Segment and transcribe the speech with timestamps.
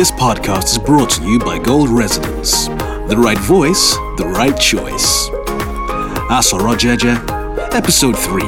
[0.00, 2.68] This podcast is brought to you by Gold Resonance.
[2.68, 5.28] The right voice, the right choice.
[5.28, 7.12] A Soro Jeje,
[7.74, 8.40] Episode 3.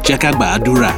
[0.00, 0.88] Jekagba Adura.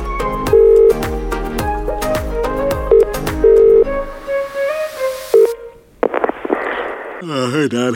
[7.21, 7.95] Uh, hey, Dad.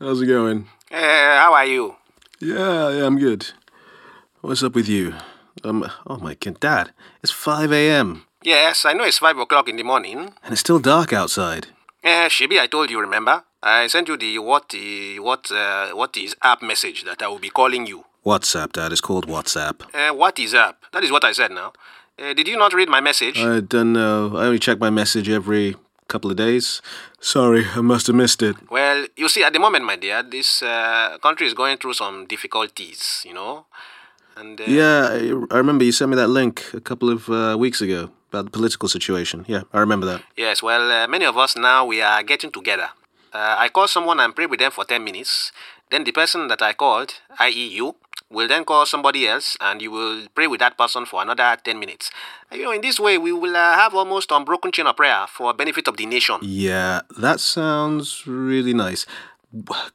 [0.00, 0.68] How's it going?
[0.90, 1.96] Uh, how are you?
[2.40, 3.50] Yeah, yeah, I'm good.
[4.40, 5.12] What's up with you?
[5.62, 6.92] Um, oh my god, Dad,
[7.22, 8.24] it's 5 a.m.
[8.44, 10.18] Yes, I know it's 5 o'clock in the morning.
[10.42, 11.68] and it's still dark outside.
[12.04, 13.42] Uh, Shibi, I told you, remember?
[13.62, 17.38] I sent you the what the what uh, what is app message that I will
[17.38, 18.04] be calling you.
[18.26, 18.92] WhatsApp, Dad.
[18.92, 19.76] It's called WhatsApp.
[19.94, 20.76] Uh, what is app?
[20.92, 21.72] That is what I said now.
[22.18, 23.38] Uh, did you not read my message?
[23.38, 24.36] I don't know.
[24.36, 25.76] I only check my message every
[26.08, 26.82] couple of days.
[27.20, 28.56] Sorry, I must have missed it.
[28.70, 32.26] well, you see, at the moment, my dear, this uh, country is going through some
[32.26, 33.64] difficulties, you know?
[34.36, 37.56] And uh, Yeah, I, I remember you sent me that link a couple of uh,
[37.58, 39.44] weeks ago about the political situation.
[39.46, 40.22] Yeah, I remember that.
[40.36, 42.88] Yes, well, uh, many of us now we are getting together.
[43.32, 45.52] Uh, I call someone and pray with them for 10 minutes.
[45.90, 47.96] Then the person that I called, i.e., you,
[48.30, 51.78] will then call somebody else and you will pray with that person for another 10
[51.78, 52.10] minutes.
[52.52, 55.54] You know, in this way, we will uh, have almost unbroken chain of prayer for
[55.54, 56.38] benefit of the nation.
[56.42, 59.06] Yeah, that sounds really nice.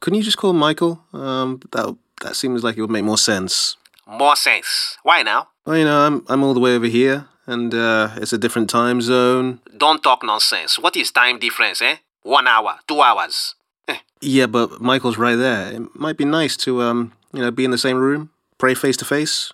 [0.00, 1.02] Couldn't you just call Michael?
[1.12, 3.76] Um, that that seems like it would make more sense.
[4.06, 4.96] More sense.
[5.02, 5.48] Why now?
[5.66, 8.70] Well, you know, I'm I'm all the way over here, and uh, it's a different
[8.70, 9.60] time zone.
[9.76, 10.78] Don't talk nonsense.
[10.78, 11.96] What is time difference, eh?
[12.22, 13.54] One hour, two hours.
[13.88, 15.72] Eh, Yeah, but Michael's right there.
[15.72, 18.96] It might be nice to um, you know, be in the same room, pray face
[18.98, 19.50] to face.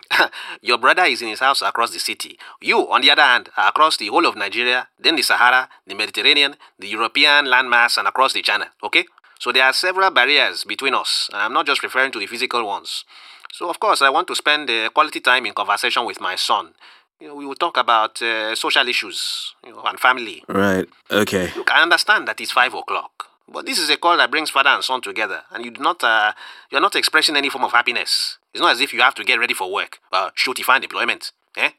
[0.62, 2.38] Your brother is in his house across the city.
[2.60, 5.94] You, on the other hand, are across the whole of Nigeria, then the Sahara, the
[5.94, 8.68] Mediterranean, the European landmass, and across the Channel.
[8.82, 9.04] Okay?
[9.38, 13.04] So there are several barriers between us, I'm not just referring to the physical ones.
[13.52, 16.74] So, of course, I want to spend uh, quality time in conversation with my son.
[17.20, 20.44] You know, we will talk about uh, social issues you know, and family.
[20.48, 20.86] Right.
[21.10, 21.50] Okay.
[21.56, 24.68] Look, I understand that it's five o'clock, but this is a call that brings father
[24.68, 26.32] and son together, and you do not, uh,
[26.70, 28.36] you're not expressing any form of happiness.
[28.52, 29.98] It's not as if you have to get ready for work.
[30.12, 31.70] Uh, shoot, you find deployment, eh?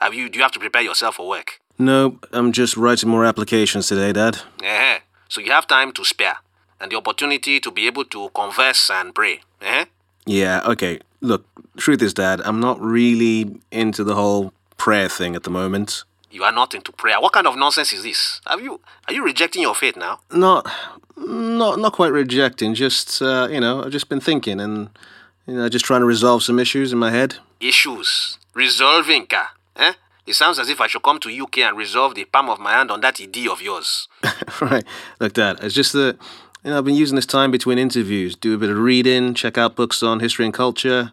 [0.00, 0.30] Have you?
[0.30, 1.60] Do you have to prepare yourself for work?
[1.78, 4.40] No, I'm just writing more applications today, Dad.
[4.62, 5.00] Eh?
[5.28, 6.38] So you have time to spare,
[6.80, 9.84] and the opportunity to be able to converse and pray, eh?
[10.24, 10.62] Yeah.
[10.64, 11.00] Okay.
[11.20, 11.44] Look,
[11.76, 16.02] truth is, Dad, I'm not really into the whole prayer thing at the moment.
[16.32, 17.20] You are not into prayer.
[17.20, 18.40] What kind of nonsense is this?
[18.48, 18.80] Have you?
[19.06, 20.18] Are you rejecting your faith now?
[20.32, 20.68] Not,
[21.16, 22.74] not, not quite rejecting.
[22.74, 24.90] Just uh, you know, I've just been thinking and
[25.46, 27.36] you know, just trying to resolve some issues in my head.
[27.60, 29.52] Issues resolving, ka?
[29.76, 29.92] Eh?
[30.26, 32.72] It sounds as if I should come to UK and resolve the palm of my
[32.72, 34.08] hand on that idea of yours.
[34.60, 34.84] right.
[35.20, 36.18] Look, Dad, it's just that,
[36.64, 39.56] you know, I've been using this time between interviews, do a bit of reading, check
[39.58, 41.12] out books on history and culture,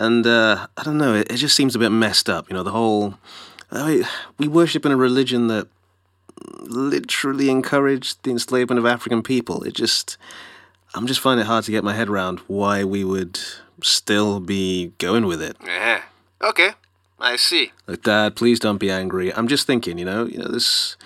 [0.00, 2.48] and uh, I don't know, it, it just seems a bit messed up.
[2.48, 3.18] You know, the whole.
[3.70, 4.04] I mean,
[4.38, 5.68] we worship in a religion that
[6.62, 9.62] literally encouraged the enslavement of African people.
[9.62, 10.16] It just.
[10.94, 13.38] I'm just finding it hard to get my head around why we would
[13.80, 15.56] still be going with it.
[15.64, 16.00] Eh?
[16.42, 16.70] Okay,
[17.20, 17.70] I see.
[17.86, 19.32] Look, Dad, please don't be angry.
[19.32, 20.96] I'm just thinking, you know, you know, this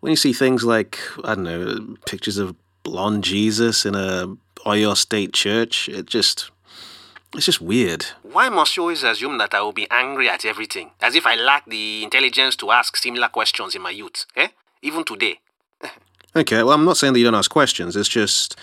[0.00, 2.54] when you see things like I don't know, pictures of
[2.84, 6.50] blonde Jesus in a Oyo State church, it just
[7.34, 8.06] it's just weird.
[8.22, 10.90] Why must you always assume that I will be angry at everything?
[11.00, 14.48] As if I lack the intelligence to ask similar questions in my youth, eh?
[14.82, 15.40] Even today.
[16.36, 17.94] Okay, well, I'm not saying that you don't ask questions.
[17.94, 18.56] It's just,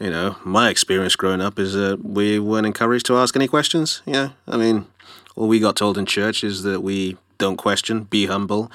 [0.00, 4.02] you know, my experience growing up is that we weren't encouraged to ask any questions.
[4.04, 4.86] Yeah, I mean,
[5.36, 8.70] all we got told in church is that we don't question, be humble,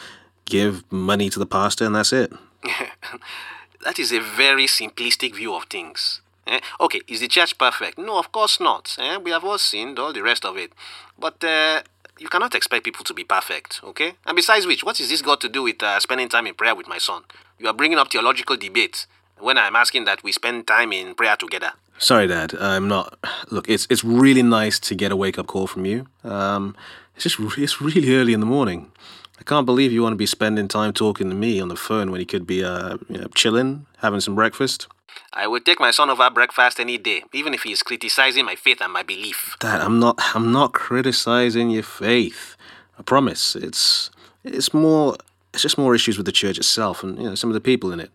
[0.46, 2.32] give money to the pastor, and that's it.
[3.84, 6.22] that is a very simplistic view of things.
[6.50, 6.60] Eh?
[6.80, 7.98] Okay, is the church perfect?
[7.98, 8.96] No, of course not.
[9.00, 9.18] Eh?
[9.18, 10.74] We have all sinned, all the rest of it.
[11.18, 11.84] But uh,
[12.20, 14.14] you cannot expect people to be perfect, okay?
[14.26, 16.76] And besides which, what is this got to do with uh, spending time in prayer
[16.76, 17.22] with my son?
[17.60, 19.08] You are bringing up theological debates
[19.38, 21.72] when I'm asking that we spend time in prayer together.
[21.98, 22.54] Sorry, Dad.
[22.60, 23.18] I'm not.
[23.52, 26.08] Look, it's it's really nice to get a wake up call from you.
[26.24, 26.76] Um,
[27.16, 28.92] it's just it's really early in the morning.
[29.38, 32.12] I can't believe you want to be spending time talking to me on the phone
[32.12, 34.88] when you could be uh, you know, chilling, having some breakfast.
[35.34, 38.56] I would take my son over breakfast any day, even if he is criticizing my
[38.56, 39.56] faith and my belief.
[39.60, 40.20] Dad, I'm not.
[40.34, 42.56] I'm not criticizing your faith.
[42.98, 43.56] I promise.
[43.56, 44.10] It's
[44.44, 45.16] it's more.
[45.54, 47.92] It's just more issues with the church itself and you know some of the people
[47.92, 48.12] in it.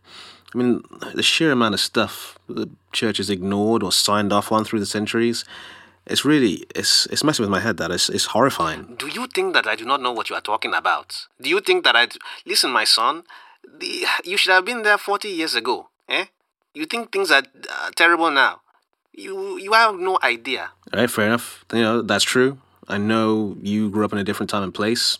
[0.54, 0.84] I mean,
[1.14, 4.86] the sheer amount of stuff the church has ignored or signed off on through the
[4.86, 5.44] centuries.
[6.06, 7.76] It's really it's it's messing with my head.
[7.78, 8.96] That it's it's horrifying.
[8.98, 11.26] Do you think that I do not know what you are talking about?
[11.40, 12.08] Do you think that I.
[12.46, 13.22] Listen, my son,
[13.78, 16.26] the, you should have been there 40 years ago, eh?
[16.74, 18.60] You think things are uh, terrible now?
[19.12, 20.70] You, you have no idea.
[20.92, 21.64] All right, fair enough.
[21.72, 22.58] You know that's true.
[22.88, 25.18] I know you grew up in a different time and place.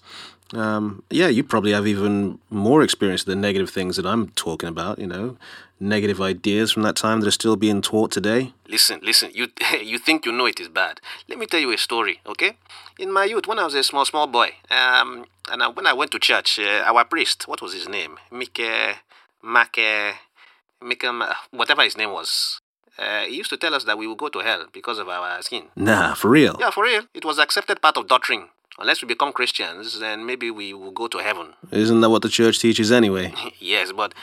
[0.52, 4.68] Um, yeah, you probably have even more experience of the negative things that I'm talking
[4.68, 4.98] about.
[4.98, 5.36] You know,
[5.78, 8.52] negative ideas from that time that are still being taught today.
[8.68, 9.30] Listen, listen.
[9.32, 9.48] You
[9.80, 11.00] you think you know it is bad?
[11.28, 12.56] Let me tell you a story, okay?
[12.98, 15.92] In my youth, when I was a small small boy, um, and I, when I
[15.92, 18.18] went to church, uh, our priest, what was his name?
[18.32, 18.60] Mike,
[19.42, 19.78] Mac,
[20.84, 21.04] Mike,
[21.50, 22.60] whatever his name was.
[22.96, 25.42] Uh, he used to tell us that we will go to hell because of our
[25.42, 25.64] skin.
[25.74, 26.56] Nah, for real.
[26.60, 27.02] Yeah, for real.
[27.12, 28.48] It was accepted part of doctrine.
[28.78, 31.54] Unless we become Christians, then maybe we will go to heaven.
[31.70, 33.32] Isn't that what the church teaches anyway?
[33.58, 34.14] yes, but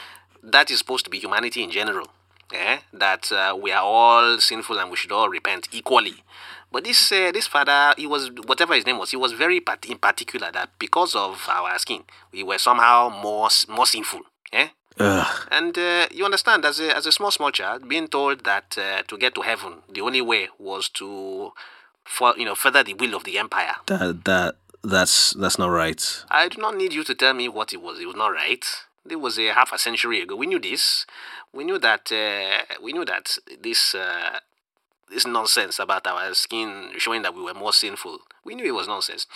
[0.44, 2.08] that is supposed to be humanity in general.
[2.54, 2.80] Eh?
[2.94, 6.24] That uh, we are all sinful and we should all repent equally.
[6.72, 9.86] But this uh, this father, he was whatever his name was, he was very part-
[9.86, 12.04] in particular that because of our skin,
[12.34, 14.22] we were somehow more more sinful.
[14.54, 14.68] Eh?
[15.00, 15.48] Ugh.
[15.52, 19.04] And uh, you understand, as a as a small small child, being told that uh,
[19.08, 21.54] to get to heaven, the only way was to,
[22.04, 23.76] for you know, further the will of the empire.
[23.88, 26.24] That that that's that's not right.
[26.30, 28.00] I do not need you to tell me what it was.
[28.00, 28.66] It was not right.
[29.10, 30.36] It was a half a century ago.
[30.36, 31.06] We knew this.
[31.54, 32.12] We knew that.
[32.12, 34.40] Uh, we knew that this uh,
[35.10, 38.20] this nonsense about our skin showing that we were more sinful.
[38.44, 39.28] We knew it was nonsense.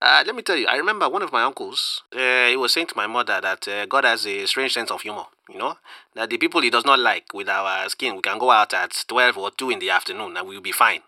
[0.00, 2.88] Uh, let me tell you, I remember one of my uncles, uh, he was saying
[2.88, 5.76] to my mother that uh, God has a strange sense of humor, you know,
[6.14, 9.04] that the people he does not like with our skin, we can go out at
[9.08, 11.00] 12 or 2 in the afternoon and we'll be fine.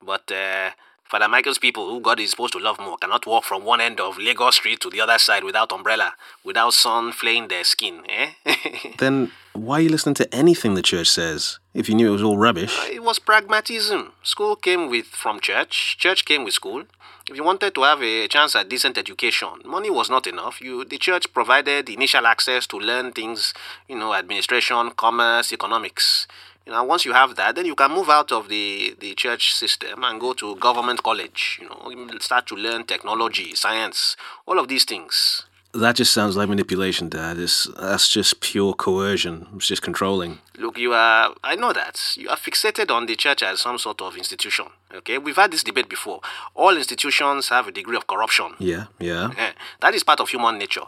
[0.00, 0.70] But uh,
[1.04, 4.00] Father Michael's people, who God is supposed to love more, cannot walk from one end
[4.00, 6.14] of Lagos Street to the other side without umbrella,
[6.44, 8.30] without sun flaying their skin, eh?
[8.98, 12.22] Then why are you listening to anything the church says if you knew it was
[12.22, 12.78] all rubbish?
[12.90, 14.12] It was pragmatism.
[14.22, 15.96] School came with from church.
[15.98, 16.84] Church came with school.
[17.28, 20.60] If you wanted to have a chance at decent education, money was not enough.
[20.60, 23.54] You, the church provided initial access to learn things,
[23.88, 26.26] you know, administration, commerce, economics.
[26.66, 29.54] You know, once you have that, then you can move out of the, the church
[29.54, 31.60] system and go to government college.
[31.62, 34.16] You know, start to learn technology, science,
[34.46, 35.44] all of these things.
[35.74, 37.38] That just sounds like manipulation, Dad.
[37.38, 39.48] It's, that's just pure coercion.
[39.56, 40.38] It's just controlling.
[40.58, 41.98] Look, you are, I know that.
[42.14, 44.66] You are fixated on the church as some sort of institution.
[44.94, 45.16] Okay?
[45.16, 46.20] We've had this debate before.
[46.54, 48.52] All institutions have a degree of corruption.
[48.58, 49.30] Yeah, yeah.
[49.38, 50.84] Eh, that is part of human nature.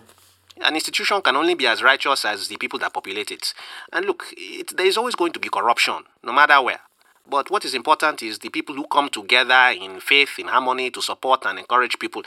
[0.60, 3.54] An institution can only be as righteous as the people that populate it.
[3.90, 6.80] And look, it, there is always going to be corruption, no matter where.
[7.28, 11.00] But what is important is the people who come together in faith, in harmony, to
[11.00, 12.22] support and encourage people.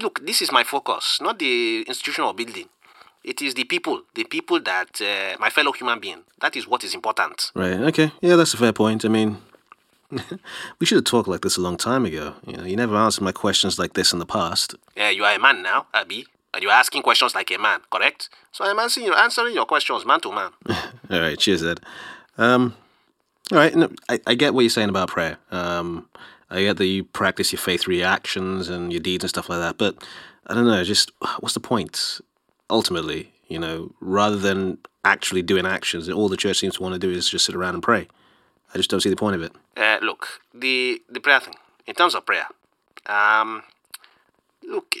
[0.00, 2.68] Look, this is my focus, not the institutional building.
[3.24, 6.22] It is the people, the people that uh, my fellow human being.
[6.40, 7.50] That is what is important.
[7.54, 7.80] Right.
[7.80, 8.12] Okay.
[8.20, 9.04] Yeah, that's a fair point.
[9.04, 9.38] I mean,
[10.78, 12.34] we should have talked like this a long time ago.
[12.46, 14.74] You know, you never answered my questions like this in the past.
[14.94, 17.80] Yeah, you are a man now, Abby, and you are asking questions like a man,
[17.90, 18.28] correct?
[18.52, 20.50] So I'm answering, answering your questions man to man.
[21.10, 21.38] All right.
[21.38, 21.80] Cheers, Ed.
[22.36, 22.74] Um,
[23.52, 23.74] all right.
[23.74, 25.38] No, I, I get what you're saying about prayer.
[25.50, 26.08] Um,
[26.50, 29.48] I get that you practice your faith through your actions and your deeds and stuff
[29.48, 29.78] like that.
[29.78, 30.02] But
[30.46, 30.82] I don't know.
[30.84, 31.10] Just
[31.40, 32.20] what's the point?
[32.70, 36.98] Ultimately, you know, rather than actually doing actions, all the church seems to want to
[36.98, 38.08] do is just sit around and pray.
[38.72, 39.52] I just don't see the point of it.
[39.76, 41.54] Uh, look, the the prayer thing.
[41.86, 42.46] In terms of prayer,
[43.06, 43.62] um,
[44.62, 44.96] look,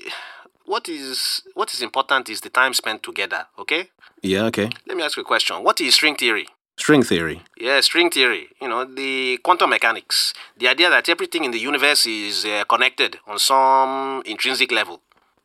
[0.66, 3.46] what is what is important is the time spent together.
[3.58, 3.88] Okay.
[4.22, 4.44] Yeah.
[4.44, 4.70] Okay.
[4.86, 5.62] Let me ask you a question.
[5.64, 6.46] What is string theory?
[6.84, 7.40] String theory.
[7.56, 8.48] Yeah, string theory.
[8.60, 10.34] You know, the quantum mechanics.
[10.58, 15.00] The idea that everything in the universe is uh, connected on some intrinsic level.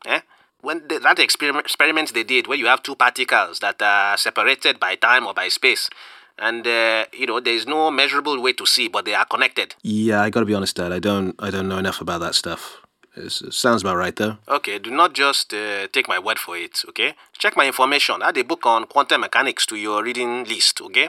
[0.06, 0.20] Eh?
[0.60, 4.82] When the, that experiment, experiment they did, where you have two particles that are separated
[4.82, 5.90] by time or by space,
[6.38, 9.76] and uh, you know there is no measurable way to see, but they are connected.
[9.82, 10.92] Yeah, I got to be honest, Dad.
[10.92, 11.36] I don't.
[11.40, 12.82] I don't know enough about that stuff.
[13.16, 14.40] It's, it sounds about right, though.
[14.50, 16.84] Okay, do not just uh, take my word for it.
[16.90, 18.22] Okay, check my information.
[18.22, 20.82] Add a book on quantum mechanics to your reading list.
[20.82, 21.08] Okay.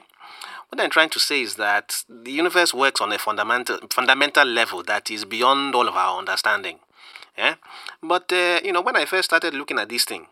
[0.70, 4.84] What I'm trying to say is that the universe works on a fundamental fundamental level
[4.84, 6.78] that is beyond all of our understanding.
[7.36, 7.56] Yeah?
[8.00, 10.26] But uh, you know, when I first started looking at this thing,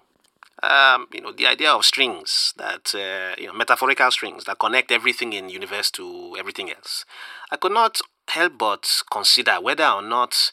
[0.62, 4.92] um, you know, the idea of strings that uh, you know, metaphorical strings that connect
[4.92, 7.04] everything in universe to everything else,
[7.50, 10.52] I could not help but consider whether or not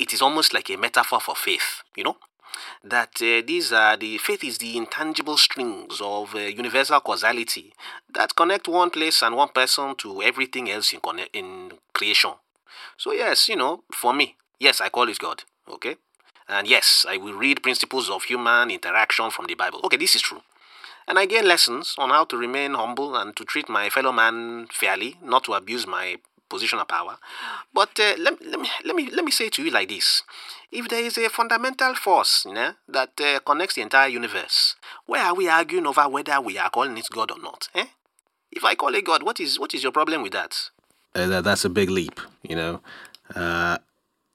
[0.00, 1.82] it is almost like a metaphor for faith.
[1.94, 2.16] You know,
[2.84, 7.72] that uh, these are the faith is the intangible strings of uh, universal causality
[8.12, 12.32] that connect one place and one person to everything else in conne- in creation.
[12.96, 15.44] So yes, you know, for me, yes, I call it God.
[15.68, 15.96] Okay,
[16.48, 19.80] and yes, I will read principles of human interaction from the Bible.
[19.84, 20.42] Okay, this is true.
[21.06, 24.68] And I gain lessons on how to remain humble and to treat my fellow man
[24.72, 26.16] fairly, not to abuse my
[26.52, 27.16] position of power.
[27.72, 30.22] But uh, let, let, me, let, me, let me say to you like this
[30.70, 35.20] if there is a fundamental force you know, that uh, connects the entire universe, why
[35.20, 37.68] are we arguing over whether we are calling it God or not?
[37.74, 37.86] Eh?
[38.50, 40.70] If I call it God, what is, what is your problem with that?
[41.14, 42.80] Uh, that that's a big leap, you know.
[43.34, 43.78] Uh,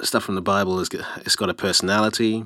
[0.01, 0.89] stuff from the Bible is
[1.25, 2.45] it's got a personality.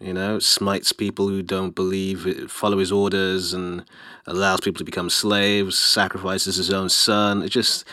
[0.00, 3.84] You know, smites people who don't believe, follow his orders, and
[4.26, 5.76] allows people to become slaves.
[5.76, 7.42] Sacrifices his own son.
[7.42, 7.84] It just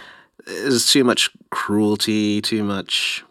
[0.46, 3.24] there's too much cruelty, too much,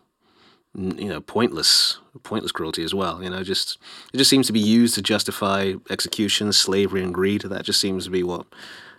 [0.75, 3.23] you know, pointless, pointless cruelty as well.
[3.23, 3.79] You know, just
[4.13, 7.43] it just seems to be used to justify execution, slavery, and greed.
[7.43, 8.47] That just seems to be what.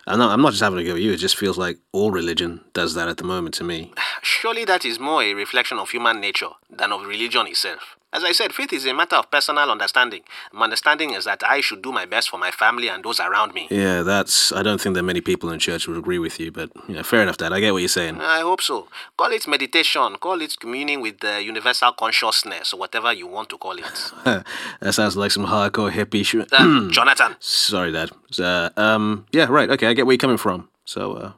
[0.08, 1.14] I'm not, I'm not just having a go at you.
[1.14, 3.92] It just feels like all religion does that at the moment to me.
[4.26, 7.96] Surely that is more a reflection of human nature than of religion itself.
[8.12, 10.24] As I said, faith is a matter of personal understanding.
[10.52, 13.54] My understanding is that I should do my best for my family and those around
[13.54, 13.68] me.
[13.70, 14.52] Yeah, that's.
[14.52, 17.22] I don't think that many people in church would agree with you, but yeah, fair
[17.22, 17.54] enough, Dad.
[17.54, 18.20] I get what you're saying.
[18.20, 18.88] I hope so.
[19.16, 23.60] Call it meditation, call it communing with the universal consciousness, or whatever you want to
[23.60, 24.12] call it.
[24.80, 26.52] that sounds like some hardcore hippie shit.
[26.52, 27.36] Uh, Jonathan.
[27.40, 28.10] Sorry, Dad.
[28.40, 29.70] Uh, um, yeah, right.
[29.70, 30.68] Okay, I get where you're coming from.
[30.86, 31.32] So, uh,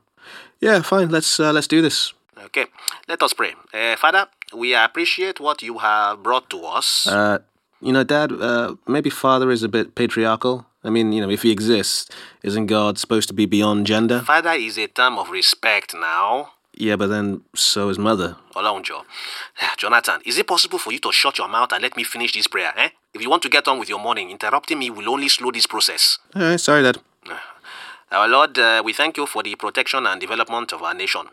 [0.62, 1.10] yeah, fine.
[1.10, 2.14] Let's uh, let's do this.
[2.46, 2.66] Okay,
[3.08, 3.54] let us pray.
[3.74, 7.08] Uh, Father, we appreciate what you have brought to us.
[7.08, 7.40] Uh,
[7.82, 10.66] you know, Dad, uh, maybe Father is a bit patriarchal.
[10.84, 12.10] I mean, you know, if he exists,
[12.44, 14.22] isn't God supposed to be beyond gender?
[14.22, 16.54] Father is a term of respect now.
[16.74, 18.36] Yeah, but then so is Mother.
[18.56, 19.04] Olonjo.
[19.78, 22.48] Jonathan, is it possible for you to shut your mouth and let me finish this
[22.48, 22.90] prayer, eh?
[23.14, 25.66] If you want to get on with your morning, interrupting me will only slow this
[25.66, 26.20] process.
[26.36, 27.00] All right, sorry, Dad.
[28.12, 31.24] Our Lord, uh, we thank you for the protection and development of our nation.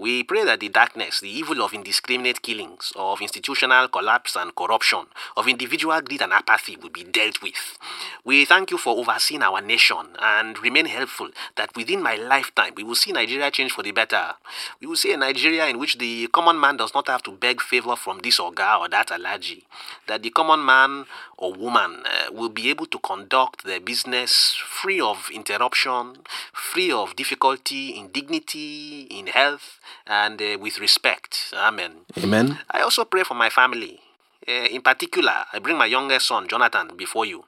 [0.00, 5.00] We pray that the darkness, the evil of indiscriminate killings, of institutional collapse and corruption,
[5.36, 7.76] of individual greed and apathy will be dealt with.
[8.24, 12.82] We thank you for overseeing our nation and remain helpful that within my lifetime we
[12.82, 14.36] will see Nigeria change for the better.
[14.80, 17.60] We will see a Nigeria in which the common man does not have to beg
[17.60, 19.64] favor from this oga or that alhaji.
[20.06, 21.04] That the common man
[21.36, 26.18] or woman uh, will be able to conduct their business free of interruption,
[26.54, 31.52] free of difficulty, in dignity, in health, and uh, with respect.
[31.54, 31.92] Amen.
[32.18, 32.58] Amen.
[32.70, 34.00] I also pray for my family.
[34.46, 37.44] Uh, in particular, I bring my youngest son, Jonathan, before you.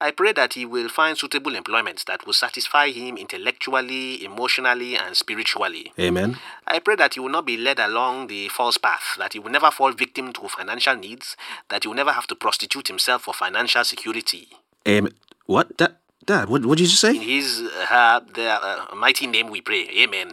[0.00, 5.14] I pray that he will find suitable employment that will satisfy him intellectually, emotionally, and
[5.14, 5.92] spiritually.
[5.98, 6.38] Amen.
[6.66, 9.50] I pray that he will not be led along the false path, that he will
[9.50, 11.36] never fall victim to financial needs,
[11.68, 14.48] that he will never have to prostitute himself for financial security.
[14.88, 15.12] Amen.
[15.44, 15.76] What?
[15.76, 17.10] Dad, Dad what what did you say?
[17.10, 19.86] In his uh, the uh, mighty name we pray.
[19.98, 20.32] Amen.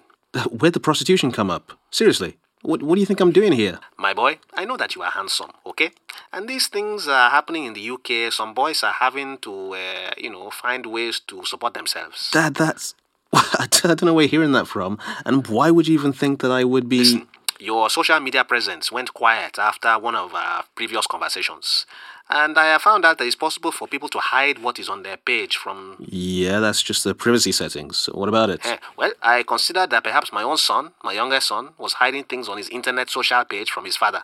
[0.52, 1.74] Where'd the prostitution come up?
[1.92, 2.38] Seriously.
[2.64, 3.80] What, what do you think I'm doing here?
[3.98, 5.92] My boy, I know that you are handsome, okay?
[6.34, 8.34] And these things are happening in the UK.
[8.34, 12.30] Some boys are having to, uh, you know, find ways to support themselves.
[12.32, 12.96] Dad, that's.
[13.34, 14.98] I don't know where you're hearing that from.
[15.26, 17.00] And why would you even think that I would be.
[17.00, 17.28] Listen,
[17.60, 21.86] your social media presence went quiet after one of our previous conversations.
[22.30, 25.04] And I have found out that it's possible for people to hide what is on
[25.04, 25.96] their page from.
[26.00, 28.10] Yeah, that's just the privacy settings.
[28.14, 28.66] What about it?
[28.66, 32.50] Eh, well, I considered that perhaps my own son, my youngest son, was hiding things
[32.50, 34.24] on his internet social page from his father.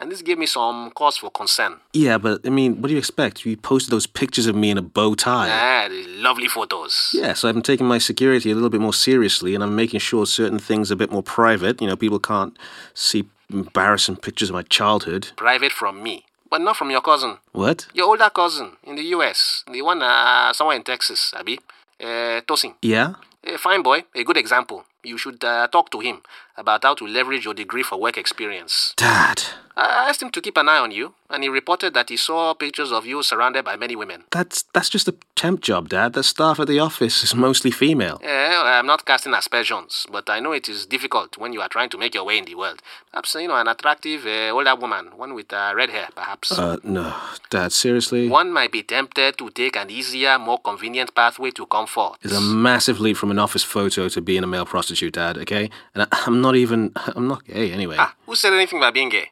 [0.00, 1.80] And this gave me some cause for concern.
[1.92, 3.44] Yeah, but I mean, what do you expect?
[3.44, 5.48] You posted those pictures of me in a bow tie.
[5.50, 7.10] Ah, lovely photos.
[7.12, 10.24] Yeah, so I'm taking my security a little bit more seriously and I'm making sure
[10.24, 11.80] certain things are a bit more private.
[11.80, 12.56] You know, people can't
[12.94, 15.32] see embarrassing pictures of my childhood.
[15.36, 16.24] Private from me.
[16.50, 17.38] But not from your cousin.
[17.52, 17.86] What?
[17.94, 19.64] Your older cousin in the US.
[19.70, 21.58] The one uh, somewhere in Texas, Abi.
[22.00, 22.74] Uh, Tosin.
[22.82, 23.14] Yeah?
[23.44, 24.04] A fine boy.
[24.14, 24.84] A good example.
[25.04, 26.22] You should uh, talk to him
[26.56, 28.94] about how to leverage your degree for work experience.
[28.96, 29.42] Dad.
[29.78, 32.52] I asked him to keep an eye on you, and he reported that he saw
[32.52, 34.24] pictures of you surrounded by many women.
[34.32, 36.14] That's that's just a temp job, Dad.
[36.14, 38.18] The staff at the office is mostly female.
[38.22, 41.90] Yeah, I'm not casting aspersions, but I know it is difficult when you are trying
[41.90, 42.82] to make your way in the world.
[43.12, 46.50] Perhaps, you know, an attractive uh, older woman, one with uh, red hair, perhaps.
[46.50, 47.14] Uh, no.
[47.50, 48.28] Dad, seriously?
[48.28, 52.16] One might be tempted to take an easier, more convenient pathway to comfort.
[52.22, 55.70] It's a massive leap from an office photo to being a male prostitute, Dad, okay?
[55.94, 56.92] And I, I'm not even...
[57.16, 57.96] I'm not gay, anyway.
[57.98, 59.30] Ah, who said anything about being gay?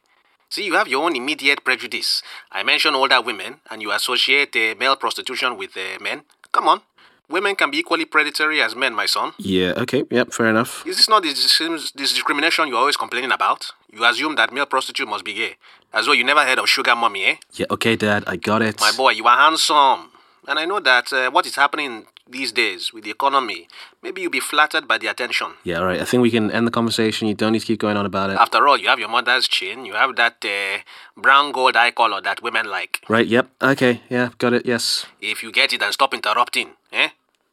[0.48, 2.22] See, you have your own immediate prejudice.
[2.52, 6.22] I mention older women, and you associate uh, male prostitution with uh, men.
[6.52, 6.80] Come on.
[7.28, 9.32] Women can be equally predatory as men, my son.
[9.38, 10.86] Yeah, okay, yep, fair enough.
[10.86, 13.72] Is this not the this discrimination you're always complaining about?
[13.92, 15.56] You assume that male prostitute must be gay,
[15.92, 17.36] as though you never heard of sugar mommy, eh?
[17.54, 18.78] Yeah, okay, Dad, I got it.
[18.78, 20.12] My boy, you are handsome.
[20.46, 23.68] And I know that uh, what is happening these days with the economy,
[24.02, 25.52] maybe you'll be flattered by the attention.
[25.64, 27.28] Yeah, all right, I think we can end the conversation.
[27.28, 28.38] You don't need to keep going on about it.
[28.38, 30.78] After all, you have your mother's chin, you have that uh,
[31.20, 33.02] brown gold eye color that women like.
[33.08, 35.06] Right, yep, okay, yeah, got it, yes.
[35.20, 37.10] If you get it then stop interrupting, eh?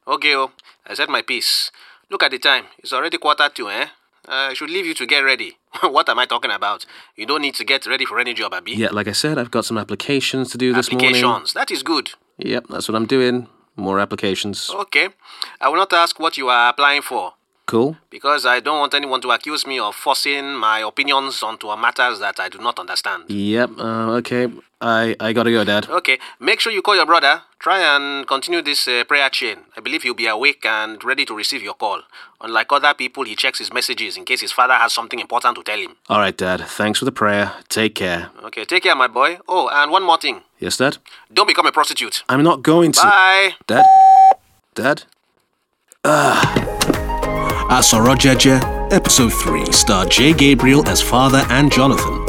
[0.08, 0.52] Okay, oh,
[0.86, 1.72] I said my piece.
[2.10, 2.66] Look at the time.
[2.80, 3.88] It's already quarter to, eh?
[4.28, 5.58] Uh, I should leave you to get ready.
[5.82, 6.86] what am I talking about?
[7.16, 8.72] You don't need to get ready for any job, Abi.
[8.72, 11.10] Yeah, like I said, I've got some applications to do this morning.
[11.10, 11.54] Applications.
[11.54, 12.12] That is good.
[12.38, 13.48] Yep, that's what I'm doing.
[13.76, 14.70] More applications.
[14.70, 15.10] Okay.
[15.60, 17.34] I will not ask what you are applying for.
[17.66, 17.96] Cool.
[18.10, 22.40] Because I don't want anyone to accuse me of forcing my opinions onto matters that
[22.40, 23.30] I do not understand.
[23.30, 23.70] Yep.
[23.80, 24.50] Uh, okay.
[24.82, 25.90] I I gotta go, Dad.
[25.90, 27.42] Okay, make sure you call your brother.
[27.60, 29.60] Try and continue this uh, prayer chain.
[29.78, 32.02] I believe he'll be awake and ready to receive your call.
[32.42, 35.64] Unlike other people, he checks his messages in case his father has something important to
[35.64, 35.96] tell him.
[36.10, 36.60] All right, Dad.
[36.68, 37.54] Thanks for the prayer.
[37.70, 38.30] Take care.
[38.44, 39.40] Okay, take care, my boy.
[39.48, 40.42] Oh, and one more thing.
[40.60, 40.98] Yes, Dad.
[41.34, 42.24] Don't become a prostitute.
[42.28, 43.02] I'm not going to.
[43.02, 43.56] Bye.
[43.68, 43.86] Dad.
[44.76, 45.04] Dad.
[46.04, 46.36] A
[46.84, 46.93] Soro
[47.82, 48.62] Jeje,
[48.92, 52.24] Episode 3 starred Jay Gabriel as father and Jonathan.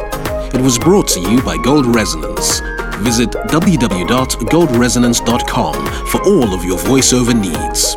[0.55, 2.61] It was brought to you by Gold Resonance.
[3.03, 7.95] Visit www.goldresonance.com for all of your voiceover needs.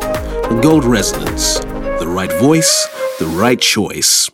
[0.62, 1.60] Gold Resonance,
[2.00, 2.86] the right voice,
[3.18, 4.26] the right choice.